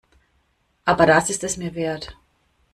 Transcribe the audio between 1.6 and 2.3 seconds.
wert.